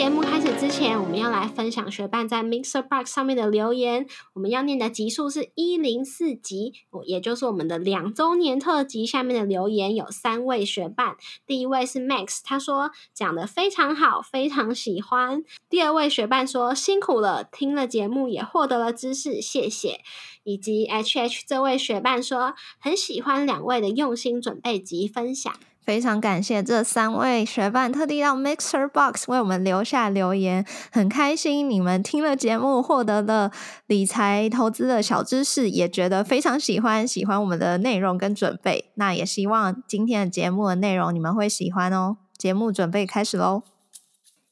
[0.00, 4.06] 节目开始之前，我们要来分享学伴在 Mixer Box 上面的留言。
[4.32, 6.72] 我们要念的集数是一零四集，
[7.04, 9.04] 也就是我们的两周年特辑。
[9.04, 15.44] 下面的留言有三位学伴，第一位是 Max，他说讲的非常好，非常喜欢。
[15.68, 20.00] 第二位学伴说辛苦了，听了节目也获得了知识，谢谢。
[20.44, 25.54] 以及 HH 这位学伴说很喜欢两位的用心准备及分享。
[25.84, 33.50] 非常感谢这三位学伴特地到 Mixer Box 为我们留下留言，很开心你们听了节目获得了
[33.86, 38.90] 理财投资的小知识，也觉得非常喜欢，喜欢我们的内容跟准备。
[38.94, 42.18] 那也希望今天的节目的内容你们会喜欢哦。
[42.36, 43.62] 节目准备开始喽！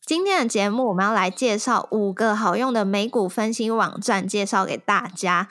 [0.04, 5.48] 今天的节目我们要来介绍五个好用的美股分析网站，介绍给大家。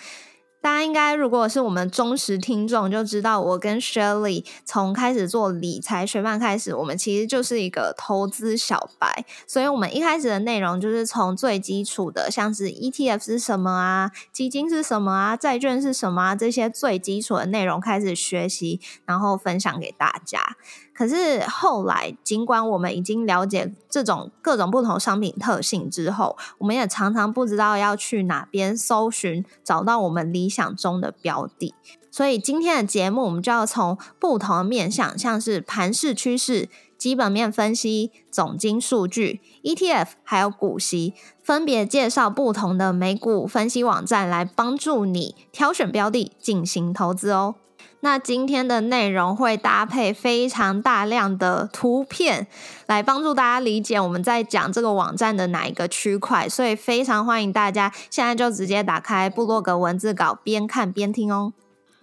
[0.60, 20.58] 大家应该如果是我们忠实听众，就知道我跟 Shirley 从开始做理财学伴开始，我们其实就是一个投资小白，所以我们一开始的内容就是从最基础的，像是 ETF 是什么啊，基金是什么啊，债券是什么啊，这些最基础的内容开始学习，然后分享给大家。
[20.98, 31.76] 可是后来，尽管我们已经了解这种各种不同商品特性之后，我们也常常不知道要去哪边搜寻，找到我们理想中的标的。
[32.10, 47.56] 所以今天的节目，我们就要从不同的面向，像是盘势趋势、基本面分析、总经数据、ETF，还有股息，分别介绍不同的美股分析网站，来帮助你挑选标的进行投资哦。
[48.02, 52.48] 那今天的内容会搭配非常大量的图片，
[52.86, 61.54] 来帮助大家理解我们在讲这个网站的哪一个区块，所以非常欢迎大家现在就直接打开部落格文字稿，边看边听哦。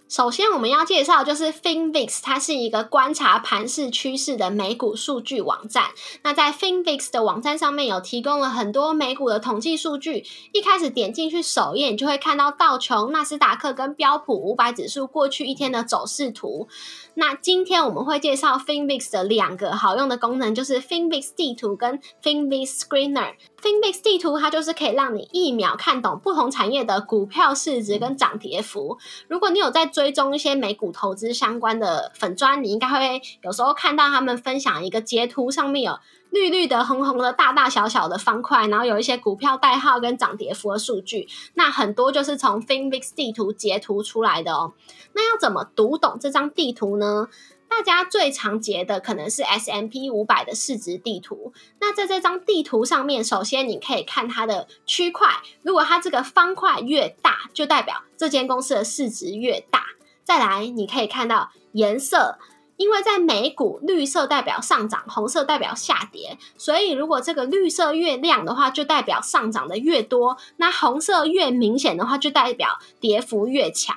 [0.07, 5.85] 首先，我们要介绍就是 FinVix，它是一个观察盘势趋势的美股数据网站。
[6.21, 10.23] 那在 FinVix 的网站上面有提供了很多美股的统计数据。
[10.51, 16.67] 一开始点进去首页，你就会看到道琼、纳斯达克跟标普五百指数过去一天的走势图。
[17.15, 23.35] 那今天我们会介绍 FinVix 的两个好用的功能，就是 FinVix 地图跟 FinVix Screener。
[23.61, 28.97] FinVix 地图它就是可以让你一秒看懂不同产业的股票市值跟涨跌幅。
[29.27, 35.97] 如果你有在追踪一些美股投资相关的粉砖，你应该会有时候看到他们分享一个截图，上面有
[36.35, 41.29] 绿绿的、红红的、大大小小的方块，然后有一些股票代号跟涨跌幅的数据。
[41.53, 44.73] 那很多就是从 FinVix 地图截图出来的哦。
[45.13, 47.29] 那要怎么读懂这张地图呢？
[47.67, 51.53] 大家最常截的可能是 S M P 五百的市值地图。
[51.79, 55.29] 那在这张地图上面，首先你可以看它的区块，
[55.63, 59.85] 如果它这个方块越大，就代表这间公司的市值越大。
[60.23, 62.37] 再来，你可以看到颜色，
[62.77, 73.95] 因为在美股，绿色代表上涨，红色代表下跌，所以如果这个绿色越亮的话，就代表上涨的越多；那红色越明显的话，就代表跌幅越强。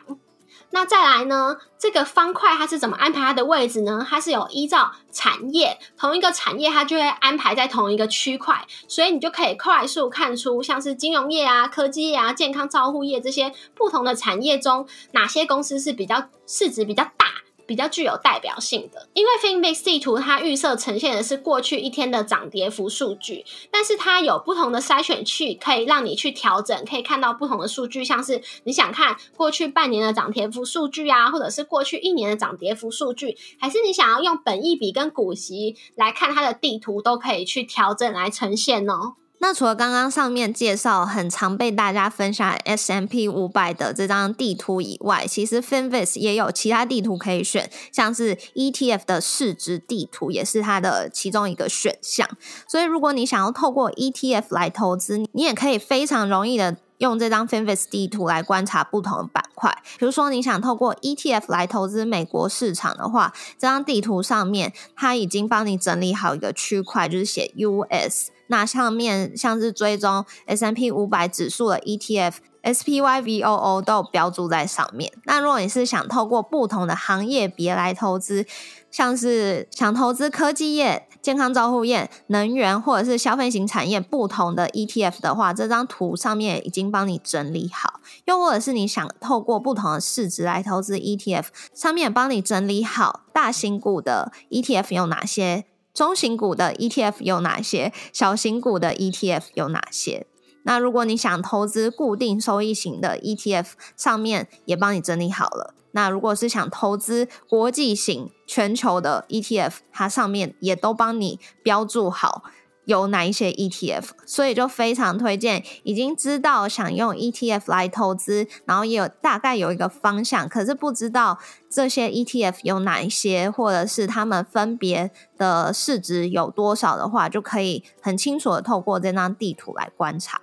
[0.71, 1.57] 那再来呢？
[1.79, 4.07] 这个方块它是怎么安排它的位置呢？
[4.07, 17.27] 它是有依照产业，同一个产业它就会安排在同一个区块，所以你就可以快速看出像是金融业啊、科技业啊、健康照护业这些不同的产业中，哪些公司是比较市值比较大。
[17.69, 39.17] 比较具有代表性的，因为 FinVix 地图它预测呈现的是过去一天的涨跌幅数据，但是它有不同的筛选器，可以让你去调整，可以看到不同的数据，像是你想看过去半年的涨跌幅数据啊，或者是过去一年的涨跌幅数据，还是你想要用本益比跟股息来看它的地图，都可以去调整来呈现哦。
[39.41, 52.29] 那除了刚刚上面介绍很常被大家分享 S M P 五百的这张地图以外，其实 Finvis 也有其他地图可以选，像是 E T F 的市值地图也是它的其中一个选项。
[52.67, 59.73] 所以如果你想要透过 E T F 来投资，你也可以非常容易的用这张 Finvis 地图来观察不同的板块。
[59.99, 68.33] 比如说你想透过 E T F 来投资美国市场的话，这张地图上面它已经帮你整理好一个区块，就是写 U S。
[68.49, 75.13] 那上面像是追踪 S M P 五百指数的 E T F S P Y V O O 都有标注在上面。
[75.25, 78.45] 那如果你是想透过不同的行业别来投资，
[78.91, 88.01] 像是想投资科技业、健康照护业、能源或者是消费型产业不同的 E T F 的话，这张图上面已经帮你整理好。
[88.25, 95.67] 又或者是你想透过不同的市值来投资 E T F，上面也帮你整理好大型股的 E T F 有哪些。
[95.99, 100.29] 中型股的 ETF 有哪些，小型股的 ETF 有哪些。
[100.63, 105.75] 那如果你想投资固定收益型的 ETF，上面也帮你整理好了。
[105.91, 112.45] 那如果是想投资国际型全球的 ETF，它上面也都帮你标注好。
[112.89, 115.63] 有哪一些 ETF，所以就非常推荐。
[115.83, 121.39] 已经知道想用 ETF 来投资，然后也有大概有一个方向，可是不知道
[121.69, 130.41] 这些 ETF 有哪一些，或者是他们分别的市值有多少的话，就可以很清楚的透过这张地图来观察。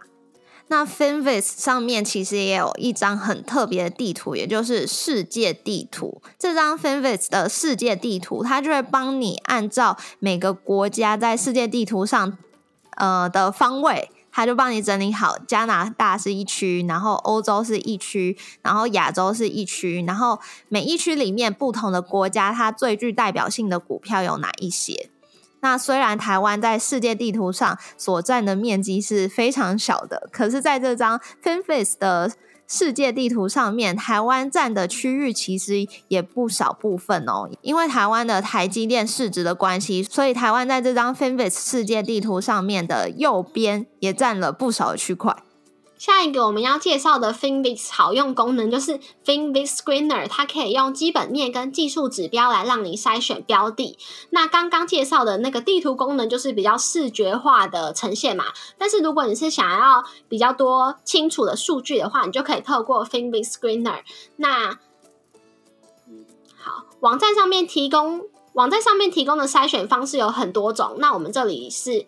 [0.67, 6.21] 那 Finviz 上面其实也有一张很特别的地图，也就是世界地图。
[6.39, 12.37] 这张 Finviz 的世界地图，它就会帮你按照每个国家在世界地图上
[12.97, 15.37] 呃的方位，它就帮你整理好。
[15.47, 25.11] 加拿大是一区，然后欧洲是一区，然后亚洲是一区，然后每一区里面不同的国家，它最具代表性的股票有哪一些？
[25.65, 32.31] 那虽然台湾在世界地图上所占的面积是非常小的，可是在这张 FinFIS 的
[32.67, 37.49] 世界地图上面，台湾占的区域其实也不少部分哦。
[37.63, 45.35] 因为台湾的台积电市值的关系，所以台湾在这张 FinFIS 世界地图上面的右边也占了不少区块。
[45.97, 53.97] 下一个我们要介绍的 Finvix 好用功能就是 Finvix Screener，它可以用基本面跟技术指标来让你筛选标的。
[54.31, 58.45] 那刚刚介绍的那个地图功能就是比较视觉化的呈现嘛。
[58.77, 64.01] 但是如果你是想要比较多清楚的数据的话，你就可以透过 Finvix Screener。
[64.35, 64.77] 那
[66.57, 68.21] 好，网站上面提供
[68.53, 70.97] 网站上面提供的筛选方式有很多种。
[70.99, 72.05] 那我们这里是。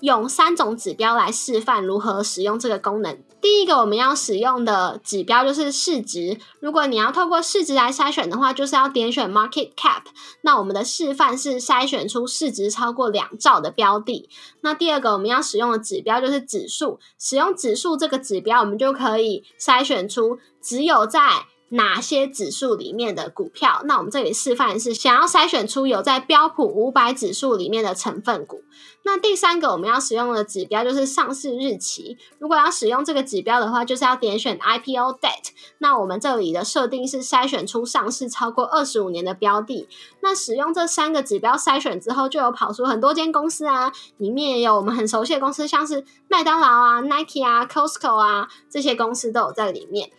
[0.00, 3.18] 用三种指标来示范如何使用这个功能。
[3.40, 6.38] 第一个我们要使用的指标就是市值。
[6.60, 10.02] 如果你要透过市值来筛选的话，就是要点选 Market Cap。
[10.42, 14.28] 那我们的示范是筛选出市值超过两兆的标的。
[14.60, 17.00] 那第二个我们要使用的指标就是指数。
[17.18, 23.82] 使用指数这个指标，我们就可以筛选出只有在哪些指数里面的股票？
[23.84, 28.62] 那我们这里示范是想要筛选出有在标普五百指数里面的成分股。
[29.02, 32.18] 那第三个我们要使用的指标就是上市日期。
[32.38, 35.50] 如果要使用这个指标的话，就是要点选 IPO date。
[35.78, 39.88] 那我们这里的设定是筛选出上市超过二十五年的标的。
[40.20, 50.10] 那使用这三个指标筛选之后，就有跑出很多间公司啊，里面也有我们很熟悉的公司，像是麦当劳啊、Nike 啊、Costco 啊这些公司都有在里面。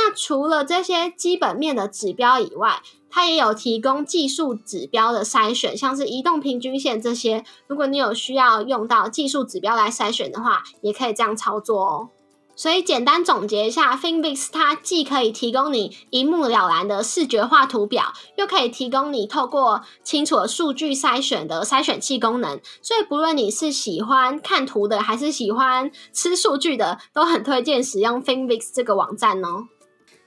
[0.00, 2.80] 那除了这些基本面的指标以外，
[3.10, 7.44] 它也有提供技术指标的筛选，像是移动平均线这些。
[7.66, 12.08] 如果你有需要用到技术指标来筛选的话，也可以这样操作哦。
[12.54, 22.60] 所以简单总结一下，Finvix 它既可以提供你一目了然的视觉化图表，又可以提供你透过清楚的数据筛选的筛选器功能。
[22.82, 29.66] 所以不论你是喜欢看图的，还是喜欢吃数据的，都很推荐使用 Finvix 这个网站哦。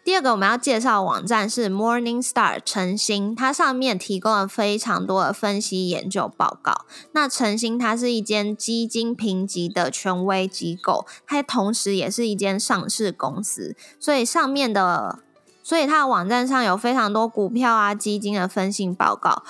[0.03, 6.86] 第二个我们要介绍的网站是 Morningstar 晨星，它上面提供了非常多的分析研究报告。
[7.12, 15.19] 那晨星它是一间基金评级的权威机构，它同时也是一间上市公司，所以上面的，
[15.62, 19.44] 所以它的网站上有非常多股票啊、基金的分析报告。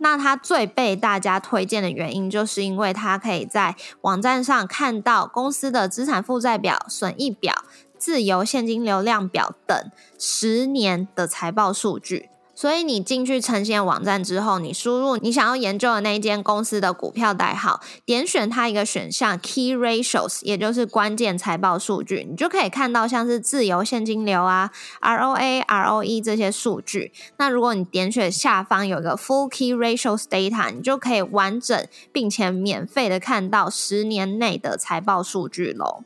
[0.00, 7.52] 那它最被大家推荐的原因，就是因为它可以在网站上看到公司的资产负债表、损益表。
[7.98, 27.12] 自由现金流量表等十年的财报数据，所以你进去呈现网站之后，你输入你想要研究的那一间公司的股票代号，点选它一个选项 Key Ratios，也就是关键财报数据，你就可以看到像是自由现金流啊、ROA、ROE 这些数据。
[27.36, 36.02] 那如果你点选下方有一个 Full Key Ratios Data，你就可以完整并且免费的看到十年内的财报数据喽。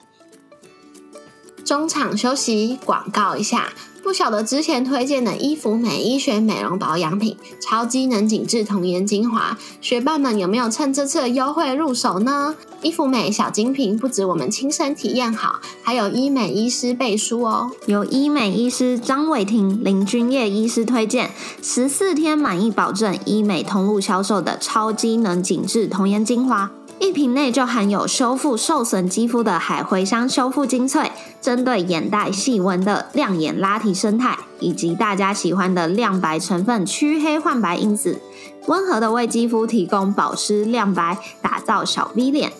[1.73, 3.73] 中场休息，广告一下。
[4.02, 12.55] 不晓得之前推荐的伊芙美医学美容保养品超机能紧致童颜精华，学伴们有没有趁这次的优惠入手呢？
[12.83, 17.71] 伊芙美小精品不止我们亲身体验好，还有医美医师背书哦。
[17.87, 21.31] 由医美医师张伟婷、林君叶医师推荐，
[21.62, 26.71] 十四天满意保证，医美通路销售的超机能紧致童颜精华。
[27.02, 38.21] 一瓶内就含有修复受损肌肤的海茴香修复精粹，针对眼袋细纹的亮眼拉提生态，以及大家喜欢的亮白成分驱黑焕白因子，
[38.68, 42.52] 温和的为肌肤提供保湿亮白，打造小 V 脸。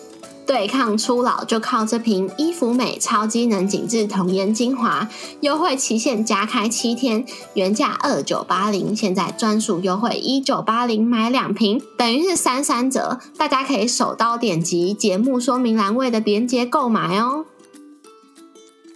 [0.45, 5.07] 对抗初老就靠这瓶伊芙美超机能紧致童颜精华，
[5.41, 17.45] 优惠期限加开七天，原价二九八零，现在专属优惠一九八零，买两瓶等于是三三折，大家可以手刀点击节目说明栏位的链接购买哦。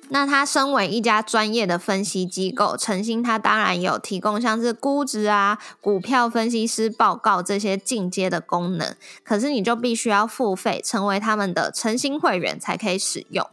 [0.10, 8.96] 那他身为一家专业的分析机构，诚心他当然有提供像是估值啊、股票分析师报告这些进阶的功能。
[9.24, 13.46] 可是你就必须要付费，成为他们的诚心会员才可以使用。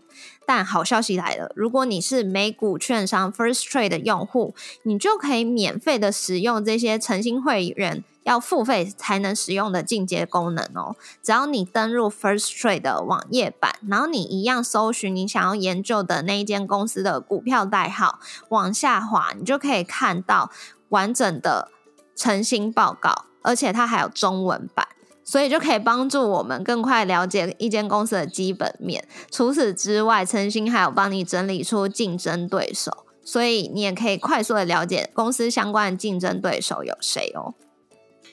[0.46, 8.04] 但好消息来了，如果你是美股券商 First Trade 的用户，你就可以免费的使用这些诚心会员。
[8.24, 10.96] 要付费才能使用的进阶功能哦！
[11.22, 20.50] 只要你登入 First Trade 的网页版，然后你一样搜寻你想要研究的那一间公司的股票代号，往下滑，你就可以看到
[20.88, 21.70] 完整的
[22.16, 24.88] 诚心报告，而且它还有中文版，
[25.24, 29.06] 所以就可以帮助我们更快了解一间公司的基本面。
[29.30, 37.54] 除此之外，诚心还有帮你整理出竞争对手，所以你也可以快速的了解公司相关的竞争对手有谁哦。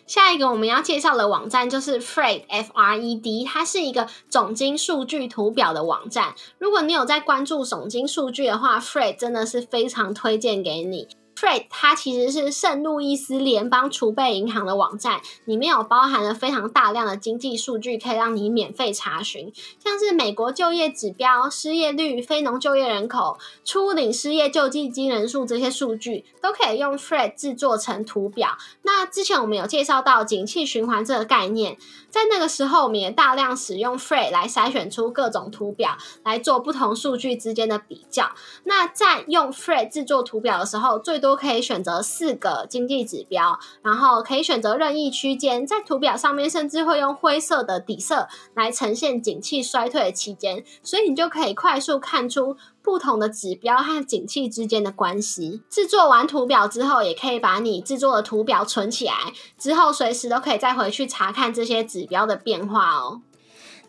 [0.07, 6.33] 下一个我们要介绍的网站就是 Fred F R E D，它是一个总金数据图表的网站。
[6.57, 11.07] 如果你有在关注总金数据的话，Fred 真的是非常推荐给你。
[11.41, 19.51] Fred 它其实是圣路易斯联邦储备银行的网站，里面有包含了非常大量的经济数据，可以让你免费查询，
[19.83, 28.55] 像是美国就业指标、失业率、非农就业人口、初领失业救济金人数这些数据，都可以用 Fred 制作成图表。
[28.83, 31.75] 那之前我们有介绍到景气循环这个概念，
[32.11, 38.29] 在那个时候我们也大量使用 Fred 来筛选出各种图表，来做不同数据之间的比较。
[38.65, 55.61] 那在用 Fred 制作图表的时候，最多都可以选择四个经济指标，然后可以选择任意区间，在图表上面甚至会用灰色的底色来呈现景气衰退的期间，所以你就可以快速看出不同的指标和景气之间的关系。
[55.69, 63.21] 制作完图表之后，也可以把你制作的图表存起来，之后随时都可以再回去查看这些指标的变化哦。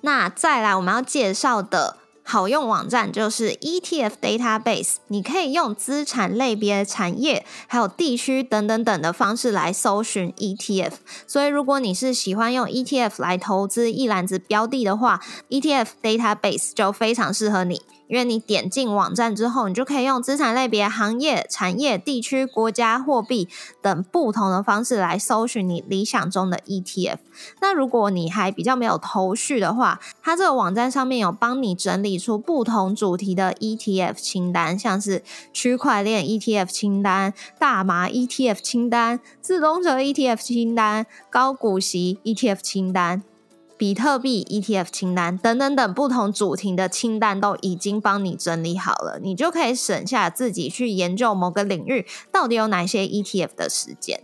[0.02, 1.96] 那再来我们要介绍的。
[2.24, 10.92] 好用网站就是 ETF Database，你可以用资产类别、产业还有地区等等等的方式来搜寻 ETF。
[11.26, 17.82] 所以，如果你是喜欢用 ETF 来投资一篮子标的的话，ETF Database 就非常适合你。
[18.12, 23.48] 因为你点进网站之后，你就可以用资产类别、行业、产业、地区、国家、货币
[23.80, 27.16] 等不同的方式来搜寻你理想中的 ETF。
[27.62, 35.22] 那如果你还比较没有头绪的话，它这个网站上面有帮你整理出不同主题的 ETF 清单，像是
[35.54, 43.22] 区块链 ETF 清单、大麻 ETF 清单、自动车 ETF 清单、高股息 ETF 清单。
[43.76, 54.22] 比特币 ETF 清单等等等不同主题的清单都已经帮你整理好了，你就可以省下自己去研究某个领域到底有哪些 ETF 的时间。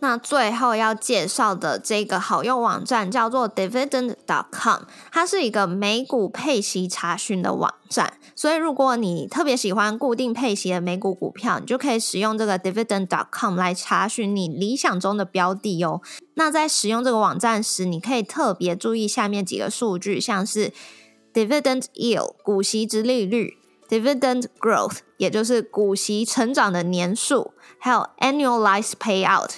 [0.00, 8.14] 那最后要介绍的这个好用网站叫做 Dividend.com，它是一个美股配息查询的网站。
[8.36, 16.00] 所以如果你特别喜欢固定配息的美股股票，你就可以使用这个 Dividend.com 来查询你理想中的标的哦。
[16.34, 20.72] 那在使用这个网站时，你可以特别注意下面几个数据，像是
[21.34, 23.58] Dividend Yield 股息之利率。
[23.88, 29.48] Dividend growth，也就是股息成长的年数，还有 annualized payout，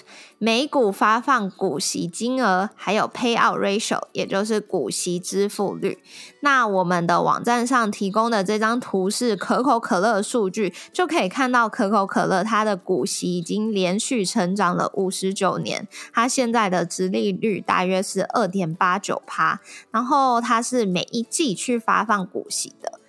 [0.42, 5.98] 每股发放股息金额，还有 payout ratio，也就是股息支付率。
[6.40, 22.99] 那我们的网站上提供的这张图是可口可乐数据，就可以看到可口可乐它的股息已经连续成长了五十九年，它现在的值利率大约是二点八九趴，然后它是每一季去发放股息的。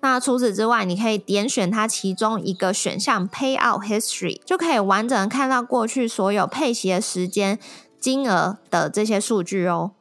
[0.00, 7.58] 那除此之外，你可以点选它其中一个选项 Payout History，就可以完整看到过去所有配息的时间、
[7.98, 9.92] 金额的这些数据哦。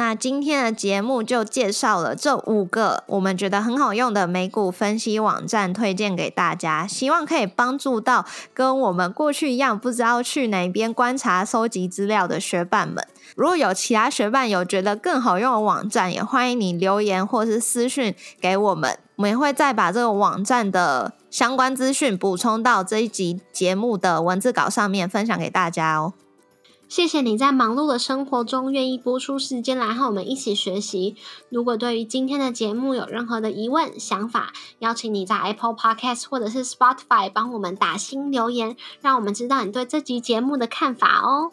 [0.00, 13.06] 那今天的节目就介绍了这五个我们觉得很好用的美股分析网站，推荐给大家，希望可以帮助到跟我们过去一样不知道去哪边观察、收集资料的学伴们。
[13.36, 26.14] 如果有其他学伴有觉得更好用的网站，也欢迎你留言或是私讯给我们，我们也会再把这个网站的相关资讯补充到这一集节目的文字稿上面，分享给大家哦。
[26.90, 31.14] 谢谢你在忙碌的生活中愿意播出时间来和我们一起学习。
[31.48, 41.52] 如果对于今天的节目有任何的疑问、想法，邀请你在 Apple Podcast 或者是 Spotify 帮我们打新留言，让我们知道你对这集节目的看法哦。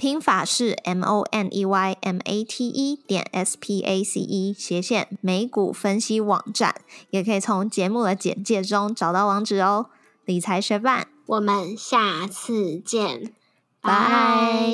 [0.00, 4.18] 拼法是 m o n e y m a t e 点 s p a c
[4.18, 6.74] e 斜线美股分析网站，
[7.10, 9.90] 也可以从节目的简介中找到网址哦。
[10.24, 13.34] 理财学伴，我们下次见，
[13.82, 14.72] 拜。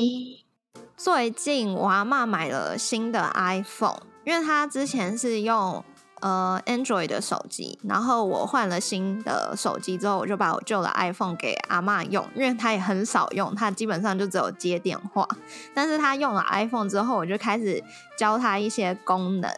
[0.96, 5.84] 最近我阿妈买了新的 iPhone，因为她之前是用。
[6.20, 15.28] 呃，Android 的手机，然后我换了新的手机之后，我就把我旧的 iPhone 给阿妈用，因为她也很少用，她基本上就只有接电话。
[15.74, 17.84] 但是她用了 iPhone 之后，我就开始
[18.16, 19.50] 教她一些功能，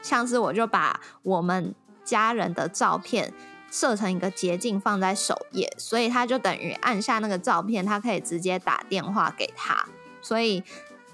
[0.00, 1.74] 像是我就把我们
[2.04, 3.34] 家人的照片
[3.70, 9.86] 设成一个捷径放在首页，所以她就等于按下那个照片，她可以直接打电话给他，
[10.22, 10.62] 所以。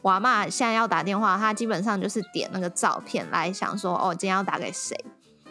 [0.05, 4.95] 我阿妈现在要打电话，她基本上就是点那个照片来想说，哦，今天要打给谁？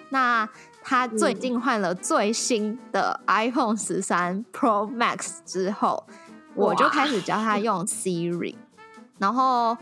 [0.10, 0.48] 那
[0.84, 6.06] 她最近换了最新的 iPhone 十三 Pro Max 之后，
[6.54, 8.54] 我就开始教她用 Siri，
[9.18, 9.76] 然后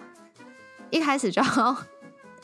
[0.90, 1.76] 一开始就要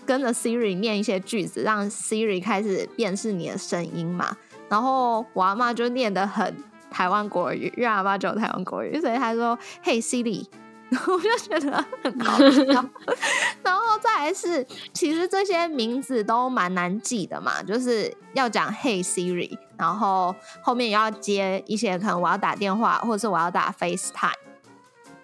[0.05, 4.35] 跟着 Siri 念一些句子，让 Siri 开始辨识你的声音嘛。
[4.67, 6.53] 然后我阿妈就念得很
[6.91, 10.45] 台湾国语，因为阿妈就台湾国语，所以她说：“Hey Siri。”
[10.89, 12.85] 我就觉得很搞笑，
[13.61, 24.31] 然后再来是，其实这些名字都蛮难记的嘛，就是要讲 Hey Siri，然后后面也要接一些可能我要打电话，或者是我要打 FaceTime，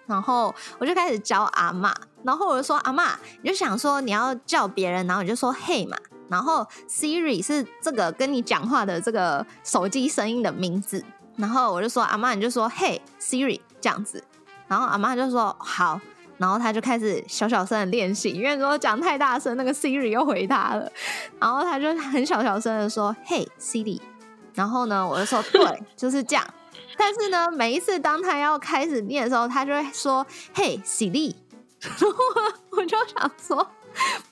[0.06, 5.96] 然后我就开始教阿妈，然后我就说阿妈，你就想说你要叫别人，然后你就说 Hey 嘛，
[6.28, 11.02] 然后 Siri 是这个跟你讲话的这个手机声音的名字，
[11.36, 14.22] 然后我就说阿妈，你就说 Hey Siri 这样子。
[14.66, 16.00] 然后阿妈就说好，
[16.38, 20.90] 然后他就开始小小声的练习，因为如果讲太大声，那个 Siri 又回他了。
[21.38, 24.00] 然后他就很小小声的说：“嘿，Siri。”
[24.54, 26.44] 然后呢，我就说：“对，就是这样。”
[26.96, 31.34] 但是呢，每一次当他要开始念的时候，他就会说：“嘿，Siri。”
[31.80, 32.16] 然后
[32.70, 33.68] 我就想说：“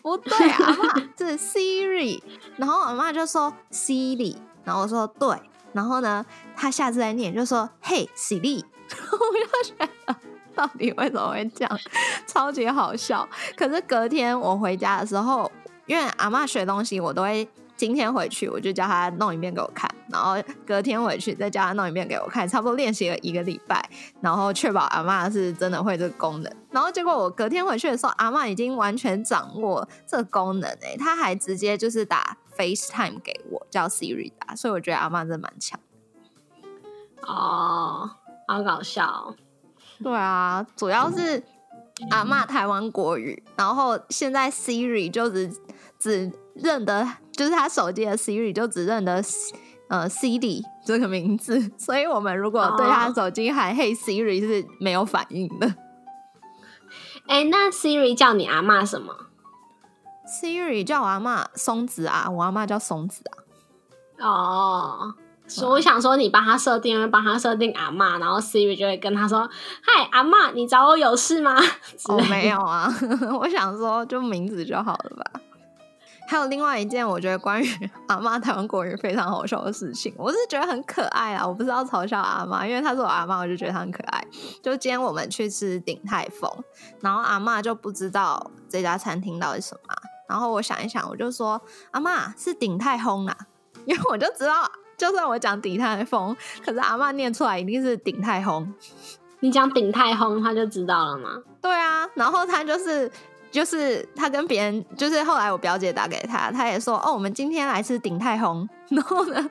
[0.00, 2.22] 不对，阿妈是 Siri。”
[2.56, 5.36] 然后阿妈就说：“Siri。”然后我说：“对。”
[5.74, 6.24] 然后呢，
[6.56, 9.74] 他下次再念就说：“嘿，Siri。”我就觉
[10.06, 10.16] 得，
[10.54, 11.78] 到底为什么会这样，
[12.26, 13.28] 超级好笑。
[13.56, 15.50] 可是隔天我回家的时候，
[15.86, 20.36] 因为阿妈学东西，我都会今天回去我就叫他弄一遍给我看，然后
[20.66, 23.82] 隔天回去再叫他弄一遍给我看，差不多练习了一个礼拜，
[24.20, 26.52] 然后确保阿妈是真的会这个功能。
[26.70, 35.80] 然后结果我隔天回去的时候，阿妈已经完全掌握这个功能诶，他还直接就是打 FaceTime 给我，叫 Siri 打，所以我觉得阿妈真的蛮强。
[37.22, 38.10] 哦。
[38.48, 39.34] 好搞笑，
[40.02, 41.42] 对啊，主要是
[42.10, 45.52] 阿骂台湾国语，然后现在 Siri 就只
[45.98, 49.22] 只认得，就是他手机的 Siri 就只认得
[49.88, 55.74] 呃 Siri 这个名字， 所以我们如果对他手机喊 Hey Siri 是没有反应的。
[57.28, 59.14] 哎，那 Siri 叫你阿妈什么
[60.26, 63.22] ？Siri 叫我阿妈松子啊，我阿妈叫松子
[64.18, 64.26] 啊。
[64.26, 65.14] 哦。
[65.54, 69.48] 所以我想说，你帮他设定，帮他设定阿妈，然后 Siri 就会跟他说
[69.84, 71.56] ：“嗨，阿妈，你找我有事吗？”
[72.08, 72.88] 我没有啊，
[73.38, 75.40] 我想说就名字就好了吧。
[76.26, 81.46] 还有另外一件，我觉得关于阿妈台湾国语非常好笑的事情，我是觉得很可爱啊。
[81.46, 84.24] 我不知道嘲笑阿妈，因为她是我阿妈，我就觉得她很可爱。
[84.62, 86.50] 就今天我们去吃鼎泰丰，
[87.00, 89.94] 然后阿妈就不知道这家餐厅到底什么，
[90.26, 91.60] 然后我想一想，我就说
[91.92, 93.36] ：“阿妈是鼎泰丰啊，
[93.84, 94.66] 因为我就知道。”
[95.02, 98.72] 就算我讲鼎泰丰，可是阿妈念出来一定是鼎泰丰。
[99.40, 101.42] 你讲鼎泰丰，他就知道了吗？
[101.60, 103.10] 对啊，然后他就是
[103.50, 108.68] 就是他跟别人，就是后来我表姐打给他，他也说哦，我们今天来吃鼎泰丰。
[108.90, 109.50] 然后呢，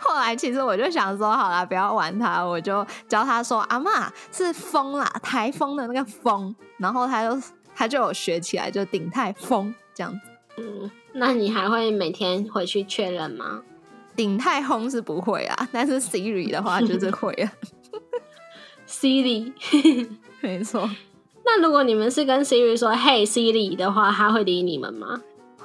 [0.00, 6.54] 后来其实我就想说，好啦，不要玩他，我就教他说阿妈是风啦，台风的那个风。
[6.76, 7.42] 然后他就
[7.74, 10.20] 他就有学起来，就鼎泰丰这样子。
[10.58, 13.62] 嗯，那你还会每天回去确认吗？
[14.20, 17.50] 鼎泰丰是不会啊，但是 Siri 的话就是会啊。
[18.86, 19.50] Siri，
[20.42, 20.90] 没错。
[21.42, 25.22] 那如果你们是跟 Siri 说 “Hey Siri” 的话，他会理你们吗？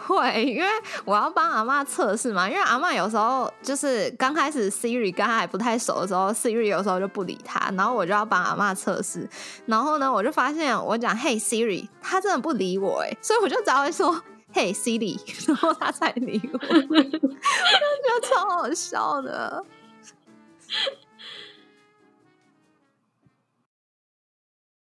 [0.07, 0.69] 会，因为
[1.03, 2.49] 我要帮阿妈测试嘛。
[2.49, 9.29] 因为阿妈有时候就是刚开始 Siri 跟他还不太熟的时候，Siri 有时候就不理他，然后我就要帮阿妈测试。
[9.65, 14.23] 然后呢，我就发现我讲 Hey Siri，他真的不理我哎，所以我就只会说
[14.55, 19.61] Hey Siri，然后他才理我， 我觉得超好笑的。